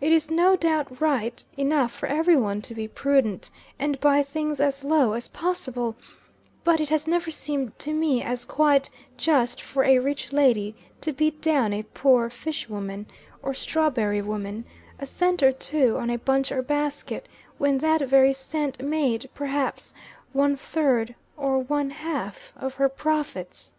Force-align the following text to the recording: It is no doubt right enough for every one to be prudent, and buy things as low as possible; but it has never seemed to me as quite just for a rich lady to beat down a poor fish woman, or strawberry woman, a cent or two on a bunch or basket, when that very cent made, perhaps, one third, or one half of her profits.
It 0.00 0.12
is 0.12 0.30
no 0.30 0.54
doubt 0.54 1.00
right 1.00 1.42
enough 1.56 1.90
for 1.90 2.06
every 2.06 2.36
one 2.36 2.62
to 2.62 2.76
be 2.76 2.86
prudent, 2.86 3.50
and 3.76 3.98
buy 3.98 4.22
things 4.22 4.60
as 4.60 4.84
low 4.84 5.14
as 5.14 5.26
possible; 5.26 5.96
but 6.62 6.78
it 6.80 6.90
has 6.90 7.08
never 7.08 7.32
seemed 7.32 7.76
to 7.80 7.92
me 7.92 8.22
as 8.22 8.44
quite 8.44 8.88
just 9.16 9.60
for 9.60 9.82
a 9.82 9.98
rich 9.98 10.32
lady 10.32 10.76
to 11.00 11.12
beat 11.12 11.40
down 11.42 11.72
a 11.72 11.82
poor 11.82 12.30
fish 12.30 12.68
woman, 12.68 13.06
or 13.42 13.52
strawberry 13.52 14.22
woman, 14.22 14.64
a 15.00 15.06
cent 15.06 15.42
or 15.42 15.50
two 15.50 15.98
on 15.98 16.08
a 16.08 16.18
bunch 16.18 16.52
or 16.52 16.62
basket, 16.62 17.26
when 17.56 17.78
that 17.78 18.02
very 18.02 18.32
cent 18.34 18.80
made, 18.80 19.28
perhaps, 19.34 19.92
one 20.32 20.54
third, 20.54 21.16
or 21.36 21.58
one 21.58 21.90
half 21.90 22.52
of 22.54 22.74
her 22.74 22.88
profits. 22.88 23.74